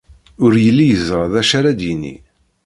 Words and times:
Ur 0.43 0.53
yelli 0.63 0.85
yeẓra 0.87 1.25
d 1.31 1.33
acu 1.41 1.53
ara 1.59 1.77
d-yini. 1.79 2.15